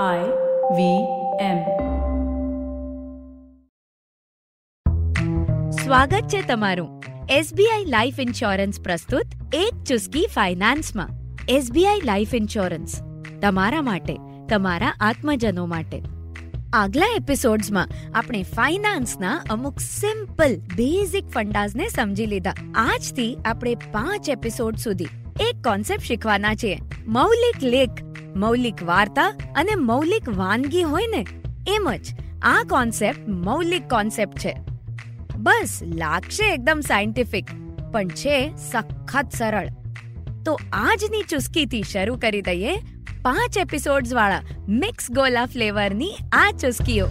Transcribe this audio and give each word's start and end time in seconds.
I 0.00 0.20
V 0.76 0.84
M. 1.38 1.58
સ્વાગત 5.70 6.28
છે 6.28 6.42
તમારું 6.42 7.00
એસબીઆઈ 7.30 7.84
લાઈફ 7.84 8.20
ઇન્સ્યોરન્સ 8.20 8.80
પ્રસ્તુત 8.80 9.26
એક 9.54 9.84
ચુસ્કી 9.84 10.22
ફાઇનાન્સમાં. 10.34 11.08
એસબીઆઈ 11.48 12.00
લાઈફ 12.04 12.34
ઇન્સ્યોરન્સ 12.34 12.94
તમારા 13.42 13.82
માટે, 13.82 14.16
તમારા 14.48 14.94
આત્મજનો 15.00 15.66
માટે. 15.66 15.98
આગલા 16.72 17.06
એપિસોડ્સમાં 17.16 17.88
આપણે 18.14 18.42
ફાઇનાન્સના 18.42 19.34
અમુક 19.50 19.80
સિમ્પલ, 19.80 20.56
બેઝિક 20.76 21.28
ફંડાઝને 21.28 21.88
સમજી 21.88 22.26
લીધા. 22.26 22.54
આજથી 22.74 23.36
આપણે 23.44 23.74
પાંચ 23.74 24.28
એપિસોડ 24.28 24.76
સુધી 24.76 25.10
એક 25.40 25.56
કોન્સેપ્ટ 25.64 26.02
શીખવાના 26.02 26.54
છીએ. 26.54 26.78
મૌલિક 27.06 27.62
લેખ 27.62 28.02
મૌલિક 28.36 28.82
વાર્તા 28.82 29.26
અને 29.56 29.74
મૌલિક 29.74 30.28
વાનગી 30.28 30.82
હોય 30.82 31.06
ને, 31.06 31.26
એમ 31.68 31.88
જ 31.96 32.14
આ 32.42 32.62
કોન્સેપ્ટ 32.68 33.28
મૌલિક 33.28 33.88
કોન્સેપ્ટ 33.88 34.38
છે. 34.38 34.54
બસ 35.36 35.80
લાગશે 35.82 36.54
એકદમ 36.54 36.80
સાયન્ટિફિક 36.80 37.46
પણ 37.92 38.08
છે 38.08 38.56
સખત 38.56 39.30
સરળ. 39.36 39.68
તો 40.44 40.60
આજની 40.72 41.22
ચુસ્કીથી 41.22 41.82
શરૂ 41.82 42.16
કરી 42.16 42.42
દઈએ 42.42 42.76
પાંચ 43.22 43.58
એપિસોડ્સ 43.58 44.14
વાળા 44.14 44.42
મિક્સ 44.68 45.10
ગોલા 45.10 45.46
ફ્લેવરની 45.46 46.12
આ 46.32 46.50
ચુસ્કીઓ. 46.50 47.08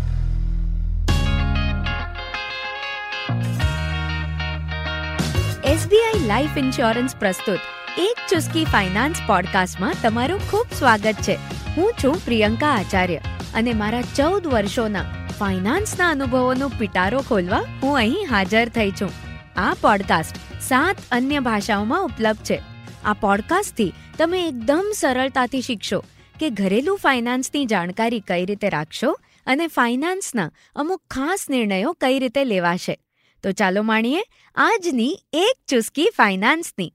એસબીઆઈ 5.66 6.28
લાઈફ 6.28 6.58
ઇન્સ્યોરન્સ 6.58 7.16
પ્રસ્તુત 7.16 7.60
એક 7.98 8.30
ચુસ્કી 8.30 8.66
ફાઇનાન્સ 8.66 9.18
પોડકાસ્ટમાં 9.28 9.94
તમારું 10.02 10.52
ખૂબ 10.52 10.66
સ્વાગત 10.80 11.16
છે. 11.22 11.36
હું 11.78 11.94
છું 12.04 12.26
પ્રિયંકા 12.26 12.68
આચાર્ય 12.68 13.18
અને 13.56 13.74
મારા 13.74 14.02
ચૌદ 14.02 14.48
વર્ષોના 14.48 15.28
ફાઇનાન્સના 15.40 16.10
અનુભવોનો 16.10 16.68
પિટારો 16.68 17.22
ખોલવા 17.22 17.60
હું 17.84 17.98
અહીં 17.98 18.28
હાજર 18.30 18.70
થઈ 18.70 18.92
છું. 18.92 19.10
આ 19.58 19.74
પોડકાસ્ટ 19.74 20.62
સાત 20.62 20.96
અન્ય 21.12 21.40
ભાષાઓમાં 21.40 22.06
ઉપલબ્ધ 22.06 22.44
છે. 22.44 22.62
આ 23.06 23.14
પોડકાસ્ટથી 23.14 23.94
તમે 24.18 24.48
એકદમ 24.48 24.92
સરળતાથી 24.96 25.62
શીખશો 25.62 26.04
કે 26.40 26.50
ઘરેલું 26.50 26.98
ફાઇનાન્સની 26.98 27.66
જાણકારી 27.66 28.20
કઈ 28.20 28.46
રીતે 28.46 28.70
રાખશો 28.70 29.20
અને 29.46 29.68
ફાઇનાન્સના 29.68 30.52
અમુક 30.76 31.04
ખાસ 31.12 31.50
નિર્ણયો 31.50 31.94
કઈ 31.94 32.20
રીતે 32.20 32.44
લેવાશે. 32.44 32.98
તો 33.44 33.52
ચાલો 33.52 33.84
માણીએ 33.84 34.24
આજની 34.56 35.18
એક 35.34 35.58
ચુસ્કી 35.68 36.10
ફાઇનાન્સની. 36.18 36.94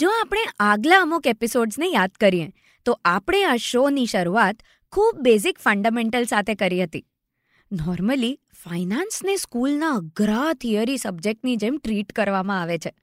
જો 0.00 0.08
આપણે 0.20 0.40
આગલા 0.60 1.00
અમુક 1.00 1.26
એપિસોડ્સને 1.26 1.86
યાદ 1.86 2.10
કરીએ, 2.10 2.52
તો 2.84 3.00
આપણે 3.04 3.44
આ 3.44 3.56
શોની 3.56 4.06
શરૂઆત 4.06 4.56
ખૂબ 4.92 5.16
બેઝિક 5.20 5.58
ફંડામેન્ટલ 5.58 6.24
સાથે 6.24 6.54
કરી 6.54 6.84
હતી. 6.84 7.06
નોર્મલી 7.72 8.40
ફાઇનાન્સને 8.52 9.36
સ્કૂલના 9.36 9.90
અઘરા 9.90 10.54
થિયરી 10.54 10.96
સબ્જેક્ટની 10.96 11.56
જેમ 11.56 11.76
ટ્રીટ 11.76 12.12
કરવામાં 12.12 12.60
આવે 12.60 12.78
છે. 12.78 12.94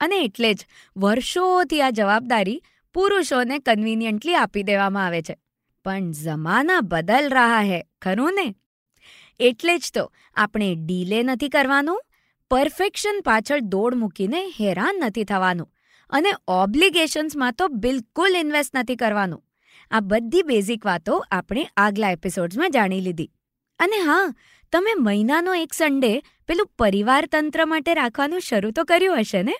અને 0.00 0.16
એટલે 0.16 0.54
જ 0.54 0.66
વર્ષોથી 0.96 1.82
આ 1.82 1.90
જવાબદારી 1.90 2.62
પુરુષોને 2.94 3.58
કન્વિનિયન્ટલી 3.58 4.34
આપી 4.34 4.62
દેવામાં 4.62 5.06
આવે 5.06 5.22
છે. 5.22 5.36
પણ 5.84 6.10
જમાના 6.10 6.80
બદલ 6.80 7.28
રહા 7.30 7.60
હે, 7.60 7.82
ખરું 8.02 8.32
ને? 8.34 8.54
એટલે 9.40 9.78
જ 9.78 9.90
તો 9.94 10.12
આપણે 10.34 10.74
ડીલે 10.74 11.22
નથી 11.22 11.48
કરવાનું 11.48 12.02
પરફેક્શન 12.50 13.20
પાછળ 13.24 13.60
દોડ 13.60 13.94
મૂકીને 13.94 14.46
હેરાન 14.60 14.96
નથી 15.06 15.24
થવાનું. 15.24 15.70
અને 16.10 16.32
ઓબ્લિગેશન્સમાં 16.48 17.52
તો 17.52 17.68
બિલકુલ 17.68 18.36
ઇન્વેસ્ટ 18.36 18.76
નથી 18.76 18.96
કરવાનું. 18.96 19.44
આ 19.90 20.00
બધી 20.00 20.42
બેઝિક 20.42 20.86
વાતો 20.86 21.26
આપણે 21.30 21.66
આગલા 21.76 22.10
એપિસોડ્સમાં 22.10 22.70
જાણી 22.70 23.00
લીધી. 23.00 23.30
અને 23.78 23.96
હા, 23.96 24.34
તમે 24.72 24.94
મહિનાનો 24.98 25.54
એક 25.54 25.72
સન્ડે 25.72 26.22
પેલું 26.48 26.66
પરિવાર 26.66 27.26
તંત્ર 27.26 27.64
માટે 27.64 27.94
રાખવાનું 27.94 28.40
શરૂ 28.40 28.70
તો 28.70 28.84
કર્યું 28.84 29.20
હશે 29.20 29.42
ને? 29.42 29.54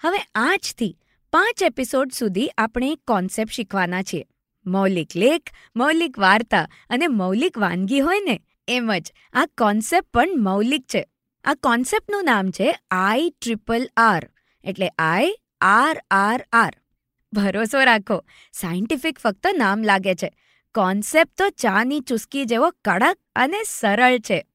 હવે 0.00 0.18
આજથી 0.34 0.98
પાંચ 1.32 1.62
એપિસોડ 1.62 2.12
સુધી 2.12 2.48
આપણે 2.58 2.92
એક 2.92 3.00
કોન્સેપ્ટ 3.06 3.52
શીખવાના 3.52 4.02
છીએ. 4.02 4.24
મૌલિક 4.66 5.08
લેખ, 5.16 5.42
મૌલિક 5.76 6.18
વાર્તા 6.18 6.68
અને 6.90 7.08
મૌલિક 7.08 7.58
વાનગી 7.58 8.00
હોય 8.00 8.20
ને, 8.20 8.40
એમ 8.68 8.98
જ. 8.98 9.12
આ 9.32 9.46
કોન્સેપ્ટ 9.46 10.08
પણ 10.08 10.28
મૌલિક 10.36 10.82
છે. 10.82 11.08
આ 11.44 11.54
કોન્સેપ્ટનું 11.54 12.24
નામ 12.24 12.50
છે 12.50 12.78
આઈ 12.90 13.30
ટ્રિપલ 13.30 13.88
આર 13.96 14.30
એટલે 14.66 14.88
આઈ 14.88 15.30
આર 15.60 16.02
આર 16.10 16.46
આર. 16.52 16.72
ભરોસો 17.32 17.84
રાખો, 17.84 18.24
સાયન્ટિફિક 18.52 19.18
ફક્ત 19.18 19.46
નામ 19.56 19.82
લાગે 19.82 20.14
છે. 20.14 20.30
કોન્સેપ્ટ 20.74 21.38
તો 21.38 21.48
ચાની 21.50 22.00
ચુસ્કી 22.00 22.44
જેવો 22.44 22.70
કડક 22.84 23.18
અને 23.36 23.62
સરળ 23.66 24.18
છે. 24.18 24.46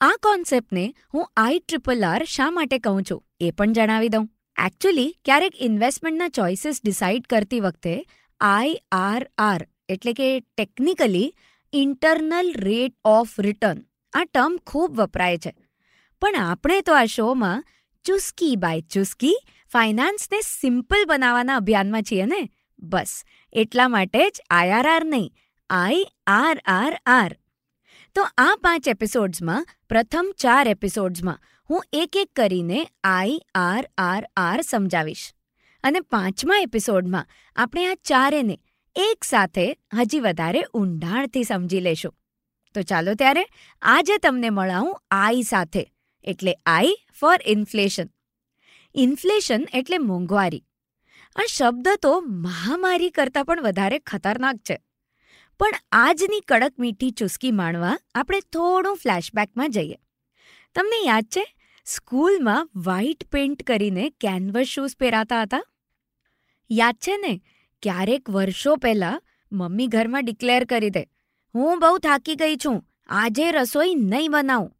આ 0.00 0.12
કોન્સેપ્ટને 0.22 0.94
હું 1.14 1.30
આઈ 1.36 1.58
ટ્રિપલ 1.58 2.04
આર 2.04 2.24
શા 2.24 2.50
માટે 2.50 2.78
કહું 2.78 3.02
છું 3.02 3.24
એ 3.40 3.50
પણ 3.50 3.72
જણાવી 3.72 4.08
દઉં. 4.08 4.30
એકચ્યુઅલી 4.66 5.16
ક્યારેક 5.24 5.52
ઇન્વેસ્ટમેન્ટના 5.60 6.28
ચોઇસીસ 6.28 6.80
ડિસાઇડ 6.84 7.26
કરતી 7.26 7.60
વખતે 7.60 8.04
આઈ 8.40 8.74
આર 8.92 9.30
આર 9.38 9.66
એટલે 9.88 10.12
કે 10.12 10.28
technically 10.40 11.34
internal 11.72 12.52
rate 12.56 12.94
of 13.04 13.40
return 13.40 13.84
આ 14.12 14.24
ટર્મ 14.24 14.56
ખૂબ 14.66 15.00
વપરાય 15.00 15.38
છે. 15.38 15.54
પણ 16.22 16.36
આપણે 16.36 16.80
તો 16.80 16.94
આ 16.94 17.04
શોમાં 17.04 17.64
ચુસ્કી 18.04 18.56
બાય 18.56 18.80
ચુસ્કી 18.80 19.36
ફાઇનાન્સને 19.72 20.40
સિમ્પલ 20.40 21.04
બનાવવાના 21.06 21.56
અભિયાનમાં 21.56 22.02
છીએ 22.02 22.26
ને? 22.26 22.48
બસ, 22.78 23.24
એટલા 23.52 23.88
માટે 23.88 24.30
જ 24.30 24.42
આઈઆરઆર 24.50 25.04
નહીં, 25.04 25.34
આઈ 25.70 26.04
આર 26.26 26.62
આર 26.66 27.00
આર. 27.06 27.38
તો 28.14 28.22
આ 28.38 28.56
પાંચ 28.62 28.88
એપિસોડ્સમાં, 28.88 29.66
પ્રથમ 29.88 30.32
ચાર 30.38 30.68
એપિસોડ્સમાં, 30.68 31.38
હું 31.70 31.84
એક 31.92 32.16
એક 32.16 32.30
કરીને 32.36 32.86
આઈ 33.04 33.38
આર 33.54 33.90
આર 33.98 34.28
આર 34.36 34.60
સમજાવીશ. 34.60 35.34
અને 35.84 36.00
પાંચમા 36.00 36.58
એપિસોડમાં, 36.58 37.26
આપણે 37.56 37.86
આ 37.86 37.94
ચારેને 37.94 38.58
એક 38.96 39.24
સાથે 39.24 39.76
હજી 39.94 40.20
વધારે 40.20 40.64
ઊંડાણથી 40.74 41.42
સમજી 41.42 41.80
લેશું. 41.80 42.14
તો 42.74 42.82
ચાલો 42.82 43.14
ત્યારે 43.14 43.46
આજે 43.82 44.18
તમને 44.18 44.50
મળાવું 44.50 45.02
આઈ 45.10 45.42
સાથે. 45.42 45.91
એટલે 46.24 46.52
આઈ 46.52 46.96
ફોર 47.20 47.36
ઇન્ફ્લેશન. 47.46 48.06
ઇન્ફ્લેશન 48.94 49.66
એટલે 49.74 49.98
મોંઘવારી. 49.98 50.64
આ 51.36 51.46
શબ્દ 51.50 51.88
તો 52.02 52.20
મહામારી 52.20 53.10
કરતાં 53.10 53.44
પણ 53.44 53.62
વધારે 53.62 53.98
ખતરનાક 53.98 54.56
છે. 54.56 54.78
પણ 55.58 55.74
આજની 55.92 56.40
કડક 56.40 56.74
મીઠી 56.78 57.10
ચુસ્કી 57.10 57.50
માણવા 57.50 57.98
આપણે 58.14 58.40
થોડું 58.40 58.96
ફ્લેશબેકમાં 58.96 59.70
જઈએ. 59.70 59.98
તમને 60.74 61.06
યાદ 61.06 61.24
છે, 61.24 61.44
સ્કૂલમાં 61.84 62.70
વ્હાઇટ 62.76 63.24
પેઇન્ટ 63.24 63.62
કરીને 63.62 64.10
કેનવસ 64.10 64.66
શૂઝ 64.66 64.96
પહેરાતા 64.96 65.42
હતા? 65.42 65.64
યાદ 66.70 66.94
છે 66.94 67.16
ને, 67.16 67.40
ક્યારેક 67.82 68.30
વર્ષો 68.30 68.76
પહેલાં 68.76 69.22
મમ્મી 69.52 69.86
ઘરમાં 69.86 70.24
ડિક્લેર 70.24 70.64
કરી 70.64 70.90
દે, 70.90 71.02
હું 71.54 71.78
બહુ 71.78 71.98
થાકી 71.98 72.34
ગઈ 72.34 72.56
છું, 72.56 72.84
આજે 73.08 73.50
રસોઈ 73.50 73.94
નહીં 73.94 74.30
બનાવું. 74.30 74.76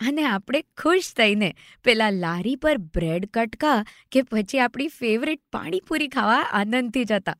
અને 0.00 0.24
આપણે 0.24 0.64
ખુશ 0.76 1.12
થઈને 1.16 1.56
પેલા 1.84 2.10
લારી 2.10 2.56
પર 2.56 2.76
બ્રેડ 2.78 3.26
કટકા 3.26 3.84
કે 4.12 4.22
પછી 4.22 4.58
આપણી 4.58 4.88
ફેવરેટ 4.88 5.40
પાણીપુરી 5.52 6.08
ખાવા 6.08 6.40
આનંદથી 6.52 7.04
જતા. 7.04 7.36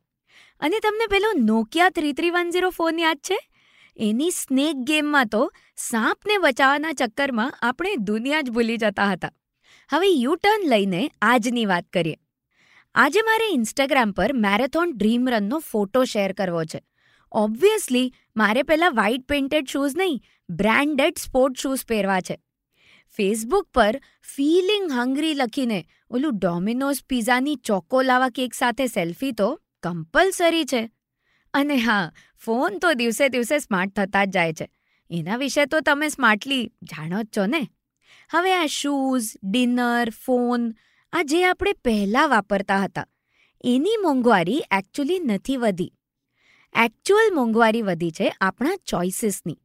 અને 0.60 0.80
તમને 0.80 1.06
પેલો 1.10 1.32
Nokia 1.36 1.90
three 1.90 2.12
three 2.12 2.30
one 2.30 2.50
zero 2.50 2.70
phone 2.70 2.98
યાદ 2.98 3.16
છે? 3.16 3.38
એની 3.96 4.30
સ્નેક 4.30 4.76
ગેમમાં 4.76 5.26
તો 5.26 5.52
સાપને 5.76 6.38
બચાવવાના 6.38 6.92
ચક્કરમાં 6.92 7.50
આપણે 7.62 7.96
દુનિયા 7.96 8.40
જ 8.40 8.50
ભૂલી 8.50 8.76
જતા 8.76 9.12
હતા. 9.12 9.30
હવે 9.92 10.06
યુ 10.06 10.36
ટર્ન 10.36 10.68
લઈને 10.68 11.10
આજની 11.22 11.66
વાત 11.66 11.84
કરીએ. 11.88 12.16
આજે 12.94 13.22
મારે 13.22 13.52
ઇન્સ્ટાગ્રામ 13.52 14.12
પર 14.12 14.32
મેરેથોન 14.32 14.92
ડ્રીમ 14.96 15.28
રનનો 15.28 15.58
ફોટો 15.58 16.04
શેર 16.04 16.32
કરવો 16.32 16.64
છે. 16.64 16.82
ઓબ્વિયસલી 17.32 18.12
મારે 18.36 18.62
પહેલાં 18.62 18.94
વ્હાઇટ 18.94 19.22
પેઇન્ટેડ 19.22 19.66
શૂઝ 19.68 19.96
નહીં 19.96 20.22
બ્રાન્ડેડ 20.50 21.18
સ્પોર્ટ 21.18 21.58
શૂઝ 21.58 21.86
પહેરવા 21.88 22.20
છે. 22.20 22.38
ફેસબુક 23.14 23.66
પર 23.74 24.00
ફીલિંગ 24.34 24.86
હંગ્રી 24.92 25.34
લખીને, 25.34 25.80
ઓલું 26.10 26.38
ડોમિનોઝ 26.38 27.02
પિઝાની 27.08 27.56
ચોકો 27.56 28.02
લાવા 28.02 28.28
કેક 28.28 28.54
સાથે 28.54 28.86
સેલ્ફી 28.86 29.32
તો 29.32 29.48
કમ્પલસરી 29.82 30.64
છે. 30.64 30.82
અને 31.54 31.76
હા 31.76 32.12
ફોન 32.36 32.78
તો 32.78 32.92
દિવસે 32.92 33.28
દિવસે 33.28 33.58
સ્માર્ટ 33.58 33.94
થતા 33.96 34.24
જ 34.24 34.30
જાય 34.30 34.52
છે. 34.52 34.66
એના 35.10 35.36
વિશે 35.36 35.66
તો 35.66 35.80
તમે 35.80 36.08
સ્માર્ટલી 36.08 36.64
જાણો 36.82 37.22
જ 37.22 37.28
છો 37.36 37.46
ને? 37.46 37.62
હવે 38.30 38.54
આ 38.54 38.66
શૂઝ 38.66 39.28
ડિનર 39.42 40.10
ફોન 40.26 40.72
આ 41.12 41.22
જે 41.22 41.44
આપણે 41.44 41.72
પહેલાં 41.84 42.28
વાપરતા 42.28 42.78
હતા, 42.78 43.06
એની 43.64 43.96
મોંઘવારી 43.96 44.62
એકચ્યુઅલી 44.78 45.18
નથી 45.18 45.56
વધી. 45.56 45.92
એકચ્યુઅલ 46.74 47.34
મોંઘવારી 47.34 47.82
વધી 47.82 48.10
છે 48.10 48.32
આપણા 48.40 48.76
ચોઇસીસની 48.86 49.58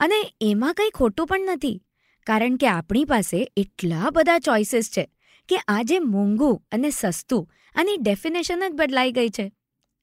અને 0.00 0.18
એમાં 0.40 0.74
કંઈ 0.74 0.90
ખોટું 0.90 1.26
પણ 1.26 1.40
નથી. 1.40 1.82
કારણ 2.26 2.56
કે 2.56 2.66
આપણી 2.66 3.04
પાસે 3.04 3.52
એટલા 3.56 4.10
બધા 4.10 4.38
ચોઇસીસ 4.38 4.90
છે 4.90 5.10
કે 5.48 5.56
આજે 5.68 5.98
મોંઘું 5.98 6.62
અને 6.72 6.90
સસ્તું 6.90 7.50
આની 7.74 7.96
ડેફિનેશન 7.96 8.62
જ 8.68 8.72
બદલાઈ 8.72 9.12
ગઈ 9.12 9.28
છે. 9.28 9.52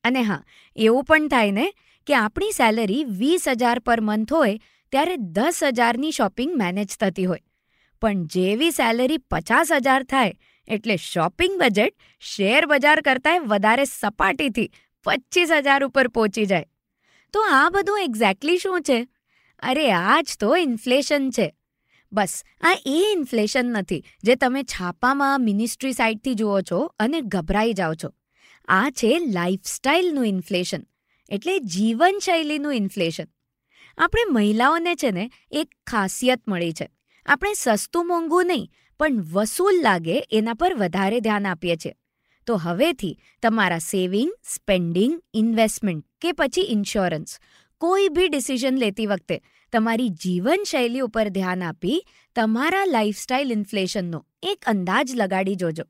અને 0.04 0.22
હા, 0.22 0.44
એવું 0.76 1.04
પણ 1.04 1.28
થાય 1.28 1.52
ને 1.52 1.74
કે 2.08 2.16
આપણી 2.16 2.52
સેલરી 2.52 3.04
વીસ 3.04 3.48
હજાર 3.48 3.80
પર 3.80 4.02
મંથ 4.02 4.34
હોય 4.34 4.60
ત્યારે 4.92 5.18
દસ 5.18 5.60
હજારની 5.64 6.12
શોપિંગ 6.12 6.56
મેનેજ 6.58 6.98
થતી 7.00 7.26
હોય. 7.26 7.40
પણ 8.02 8.26
જેવી 8.26 8.72
સેલરી 8.72 9.18
પચાસ 9.18 9.72
હજાર 9.72 10.04
થાય 10.04 10.34
એટલે 10.68 10.98
શોપિંગ 10.98 11.60
બજેટ 11.60 11.96
શેર 12.20 12.66
બજાર 12.66 13.02
કરતાંય 13.02 13.40
વધારે 13.40 13.84
સપાટીથી 13.86 14.72
પચીસ 15.04 15.52
હજાર 15.52 15.84
ઉપર 15.84 16.08
પહોંચી 16.08 16.46
જાય. 16.46 16.66
તો 17.34 17.42
આ 17.42 17.70
બધું 17.70 18.00
એક્ઝેક્ટલી 18.00 18.58
શું 18.58 18.82
છે? 18.82 19.08
અરે 19.60 19.92
આ 19.92 20.22
જ 20.22 20.38
તો 20.40 20.56
ઇન્ફ્લેશન 20.56 21.30
છે. 21.30 21.54
બસ, 22.14 22.34
આ 22.62 22.74
એ 22.86 22.98
ઇન્ફ્લેશન 23.12 23.72
નથી, 23.74 24.04
જે 24.24 24.36
તમે 24.36 24.64
છાપામાં 24.64 25.42
મિનિસ્ટ્રી 25.42 25.94
સાઇડથી 25.94 26.34
જુઓ 26.34 26.62
છો 26.62 26.80
અને 27.00 27.22
ગભરાઈ 27.22 27.74
જાઓ 27.74 27.94
છો. 27.94 28.10
આ 28.68 28.90
છે 28.90 29.12
લાઇફસ્ટાઇલનું 29.20 30.28
ઇન્ફ્લેશન, 30.28 30.84
એટલે 31.30 31.60
જીવનશૈલીનું 31.60 32.76
ઇન્ફ્લેશન. 32.76 33.28
આપણે 33.98 34.30
મહિલાઓને 34.32 34.96
છે 34.96 35.12
ને 35.12 35.26
એક 35.52 35.74
ખાસિયત 35.88 36.42
મળી 36.48 36.74
છે. 36.74 36.88
આપણે 37.26 37.54
સસ્તું 37.54 38.08
મોંઘું 38.08 38.46
નહીં, 38.46 38.70
પણ 39.00 39.20
વસૂલ 39.34 39.82
લાગે 39.82 40.24
એના 40.32 40.54
પર 40.54 40.74
વધારે 40.76 41.20
ધ્યાન 41.20 41.46
આપીએ 41.46 41.76
છીએ. 41.76 41.94
તો 42.48 42.56
હવેથી 42.56 43.18
તમારા 43.42 43.78
સેવિંગ, 43.78 44.32
સ્પેન્ડિંગ, 44.44 45.20
ઇન્વેસ્ટમેન્ટ 45.34 46.06
કે 46.22 46.32
પછી 46.32 46.70
ઇન્સ્યોરન્સ, 46.70 47.40
કોઈ 47.82 48.08
બી 48.10 48.30
ડિસિઝન 48.30 48.78
લેતી 48.78 49.06
વખતે 49.06 49.42
તમારી 49.74 50.10
જીવનશૈલી 50.10 51.00
ઉપર 51.00 51.30
ધ્યાન 51.30 51.64
આપી 51.64 51.98
તમારા 52.36 52.86
લાઇફસ્ટાઇલ 52.86 53.52
ઇન્ફ્લેશનનો 53.52 54.26
એક 54.44 54.66
અંદાજ 54.68 55.16
લગાડી 55.16 55.56
જોજો. 55.56 55.86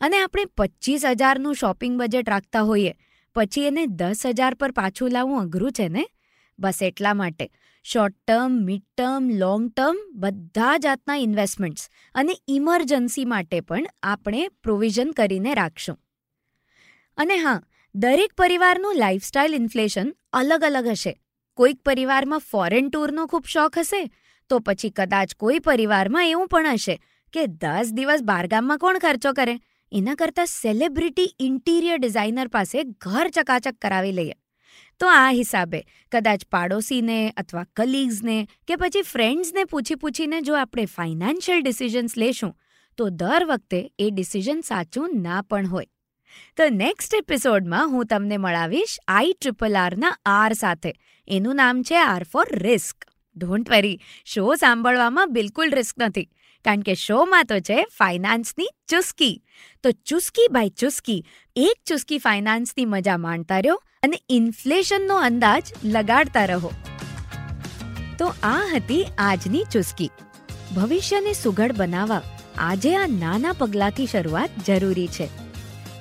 અને 0.00 0.22
આપણે 0.22 0.44
પચીસ 0.56 1.04
હજારનું 1.04 1.54
શોપિંગ 1.54 1.98
બજેટ 1.98 2.28
રાખતા 2.28 2.60
હોઈએ, 2.60 2.92
પછી 3.36 3.62
એને 3.62 3.86
દસ 3.86 4.26
હજાર 4.26 4.54
પર 4.54 4.70
પાછું 4.70 5.10
લાવવું 5.10 5.40
અઘરું 5.40 5.72
છે 5.72 5.88
ને? 5.88 6.06
બસ 6.58 6.82
એટલા 6.82 7.14
માટે. 7.14 7.48
Short 7.84 8.14
term 8.26 8.56
mid 8.64 8.82
term 8.96 9.30
long 9.30 9.70
term 9.70 9.98
બધા 10.14 10.76
જાતના 10.76 11.16
ઇન્વેસ્ટમેન્ટ્સ 11.16 11.88
અને 12.14 12.32
ઇમરજન્સી 12.48 13.24
માટે 13.24 13.60
પણ 13.60 13.86
આપણે 14.02 14.48
પ્રોવિઝન 14.62 15.10
કરીને 15.10 15.54
રાખશું. 15.54 15.98
અને 17.16 17.36
હા, 17.36 17.62
દરેક 17.94 18.34
પરિવારનું 18.34 18.96
લાઇફસ્ટાઇલ 18.96 19.54
ઇન્ફ્લેશન 19.54 20.14
અલગ 20.32 20.64
અલગ 20.64 20.86
હશે. 20.86 21.14
કોઈક 21.58 21.80
પરિવારમાં 21.84 22.40
ફોરેન 22.40 22.90
ટૂરનો 22.90 23.26
ખૂબ 23.26 23.44
શોખ 23.46 23.78
હશે, 23.78 24.10
તો 24.50 24.58
પછી 24.58 24.90
કદાચ 24.90 25.34
કોઈ 25.36 25.58
પરિવારમાં 25.60 26.28
એવું 26.28 26.48
પણ 26.48 26.78
હશે 26.78 26.96
કે 27.34 27.46
દસ 27.46 27.90
દિવસ 27.92 28.22
બારગામમાં 28.22 28.78
કોણ 28.78 28.98
ખર્ચો 28.98 29.32
કરે? 29.32 29.58
એના 29.92 30.14
કરતાં 30.14 30.46
સેલિબ્રિટી 30.46 31.34
ઇન્ટિરિયર 31.40 31.98
ડિઝાઇનર 31.98 32.48
પાસે 32.48 32.78
ઘર 33.00 33.28
ચકાચક 33.28 33.76
કરાવી 33.82 34.12
લઈએ. 34.12 34.36
તો 35.00 35.06
આ 35.08 35.30
હિસાબે 35.30 35.78
કદાચ 36.12 36.48
પાડોશીને 36.50 37.18
અથવા 37.36 37.66
કલીગ્સને 37.76 38.36
કે 38.66 38.76
પછી 38.76 39.06
ફ્રેન્ડ્સને 39.12 39.64
પૂછી 39.64 40.00
પૂછીને 40.02 40.42
જો 40.42 40.58
આપણે 40.58 40.84
ફાઇનાન્શિયલ 40.96 41.62
ડિસિઝન્સ 41.62 42.16
લેશું, 42.16 42.52
તો 42.98 43.10
દર 43.10 43.44
વખતે 43.44 43.80
એ 43.98 44.10
ડિસિઝન 44.10 44.60
સાચું 44.62 45.16
ના 45.22 45.42
પણ 45.42 45.66
હોય. 45.66 45.90
તો 46.56 46.68
નેક્સ્ટ 46.68 47.14
એપિસોડમાં 47.14 47.88
હું 47.88 48.06
તમને 48.06 48.36
મળાવીશ 48.36 48.98
આઈ 49.08 49.36
ટ્રિપલ 49.40 49.76
આરના 49.76 50.18
આર 50.26 50.52
સાથે. 50.52 50.92
એનું 51.28 51.56
નામ 51.56 51.82
છે 51.82 51.96
R 51.96 52.22
for 52.22 52.46
risk 52.52 53.08
don't 53.36 53.70
worry 53.70 54.00
show 54.24 54.54
સાંભળવામાં 54.54 55.32
બિલકુલ 55.32 55.70
રિસ્ક 55.70 55.96
નથી. 56.00 56.28
કારણ 56.64 56.80
કે 56.80 56.94
શોમાં 56.94 57.44
તો 57.44 57.60
છે 57.60 57.84
ફાઇનાન્સની 57.84 58.68
ચુસ્કી. 58.88 59.42
તો 59.82 59.90
ચુસ્કી 59.90 60.46
બાય 60.50 60.68
ચુસ્કી, 60.68 61.26
એક 61.56 61.82
ચુસ્કી 61.86 62.18
ફાઇનાન્સની 62.18 62.84
મજા 62.84 63.16
માણતા 63.16 63.56
રહ્યો 63.56 63.82
અને 64.02 64.22
ઇન્ફ્લેશનનો 64.28 65.16
અંદાજ 65.16 65.62
લગાડતા 65.84 66.44
રહો. 66.44 66.72
તો 68.18 68.26
આ 68.42 68.62
હતી 68.74 69.06
આજની 69.18 69.64
ચુસ્કી. 69.72 70.10
ભવિષ્યને 70.76 71.32
સુઘડ 71.32 71.72
બનાવવા. 71.72 72.22
આજે 72.58 72.96
આ 72.96 73.06
નાના 73.06 73.52
પગલાંથી 73.52 74.06
શરૂઆત 74.06 74.50
જરૂરી 74.66 75.06
છે. 75.06 75.49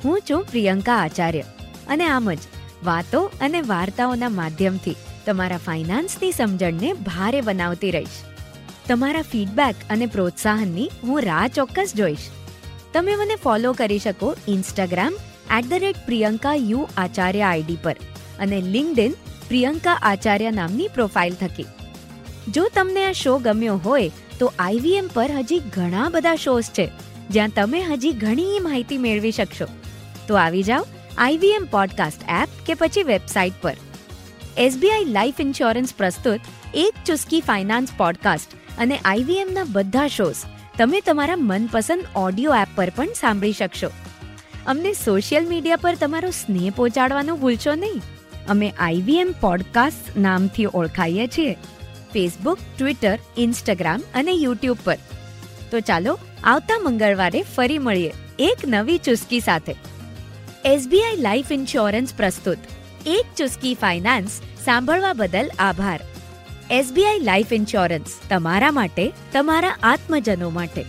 હું 0.06 0.22
છું 0.30 0.44
પ્રિયંકા 0.44 0.96
આચાર્ય. 0.96 1.42
અને 1.88 2.06
આમ 2.06 2.34
જ, 2.34 2.38
વાતો 2.84 3.22
અને 3.42 3.62
વાર્તાઓના 3.62 4.30
માધ્યમથી 4.30 4.96
તમારા 5.26 5.58
ફાઇનાન્સની 5.58 6.32
સમજણને 6.32 6.94
ભારે 6.94 7.42
બનાવતી 7.42 7.92
રહીશ. 7.92 8.20
તમારા 8.88 9.22
ફીડબેક 9.22 9.76
અને 9.90 10.06
પ્રોત્સાહનની 10.06 10.90
હું 11.04 11.22
રાહ 11.22 11.48
ચોક્કસ 11.48 11.94
જોઈશ. 11.96 12.30
તમે 12.94 13.16
મને 13.16 13.36
ફોલો 13.36 13.74
કરી 13.74 14.00
શકો 14.00 14.36
Instagram 14.48 15.14
at 15.58 15.70
the 15.70 15.74
rate 15.74 15.96
Priyanka 16.06 16.56
U 16.56 16.88
Acharya 16.98 17.42
ID 17.42 17.78
પર 17.84 17.96
અને 18.40 18.62
લિંકડિન 18.62 19.12
પ્રિયંકા 19.48 20.00
આચાર્ય 20.02 20.52
નામની 20.52 20.88
પ્રોફાઇલ 20.88 21.34
થકી. 21.34 21.66
જો 22.52 22.68
તમને 22.76 23.06
આ 23.06 23.12
શો 23.12 23.38
ગમ્યો 23.38 23.76
હોય, 23.78 24.12
તો 24.40 24.54
આઈવીએમ 24.60 25.08
પર 25.14 25.32
હજી 25.32 25.60
ઘણા 25.60 26.10
બધા 26.10 26.36
શોઝ 26.36 26.64
છે, 26.64 26.90
જ્યાં 27.30 27.50
તમે 27.50 27.82
હજી 27.82 28.12
ઘણી 28.12 28.60
માહિતી 28.60 28.98
મેળવી 28.98 29.32
શકશો. 29.32 29.66
તો 30.30 30.36
આવી 30.36 30.64
જાઓ. 30.64 30.86
આઈવીએમ 31.18 31.66
પોડકાસ્ટ 31.72 32.22
એપ 32.30 32.50
કે 32.66 32.74
પછી 32.74 33.04
વેબસાઇટ 33.04 33.54
પર. 33.62 33.74
એસબીઆઈ 34.58 35.06
લાઈફ 35.06 35.42
ઇન્સ્યોરન્સ 35.42 35.94
પ્રસ્તુત 35.98 36.40
એક 36.74 36.94
ચુસ્કી 37.06 37.42
ફાઇનાન્સ 37.42 37.90
પોડકાસ્ટ 37.98 38.54
અને 38.78 39.00
આઈવીએમના 39.06 39.66
બધા 39.72 40.08
શોઝ 40.08 40.36
તમે 40.78 41.02
તમારા 41.02 41.36
મનપસંદ 41.38 42.06
ઓડિયો 42.16 42.56
એપ 42.56 42.68
પર 42.76 42.92
પણ 42.96 43.08
સાંભળી 43.20 43.54
શકશો. 43.54 43.90
અમને 44.68 44.94
સોશિયલ 44.94 45.48
મીડિયા 45.48 45.76
પર 45.76 45.96
તમારો 45.96 46.30
સ્નેહ 46.30 46.72
પહોંચાડવાનું 46.76 47.40
ભૂલશો 47.40 47.76
નહીં. 47.76 48.02
અમે 48.48 48.74
આઈવીએમ 48.80 49.32
પોડકાસ્ટ 49.42 50.18
નામથી 50.18 50.68
ઓળખાઈએ 50.74 51.28
છીએ. 51.28 51.54
ફેસબુક 52.14 52.58
ટ્વિટર 52.78 53.20
ઇન્સ્ટાગ્રામ 53.38 54.04
અને 54.14 54.32
યુટ્યુબ 54.32 54.78
પર. 54.84 54.98
તો 55.72 55.80
ચાલો 55.80 56.20
આવતા 56.44 56.80
મંગળવારે 56.84 57.42
ફરી 57.42 57.78
મળીએ 57.78 58.12
એક 58.40 58.58
નવી 58.68 58.98
ચુસ્કી 58.98 59.40
સાથે. 59.40 59.76
એસબીઆઈ 60.66 61.16
લાઈફ 61.16 61.52
ઇન્સ્યોરન્સ 61.52 62.14
પ્રસ્તુત. 62.14 62.58
એક 63.06 63.26
ચુસ્કી 63.38 63.74
ફાઇનાન્સ 63.76 64.42
સાંભળવા 64.66 65.14
બદલ 65.14 65.50
આભાર. 65.60 66.00
એસબીઆઈ 66.72 67.20
લાઈફ 67.20 67.54
ઇન્સ્યોરન્સ 67.54 68.20
તમારા 68.30 68.72
માટે, 68.72 69.14
તમારા 69.34 69.78
આત્મજનો 69.84 70.50
માટે. 70.50 70.86